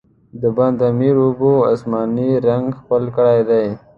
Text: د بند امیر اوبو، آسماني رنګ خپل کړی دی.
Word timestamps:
د 0.41 0.43
بند 0.57 0.79
امیر 0.91 1.15
اوبو، 1.23 1.51
آسماني 1.73 2.29
رنګ 2.47 2.67
خپل 2.79 3.03
کړی 3.15 3.39
دی. 3.49 3.65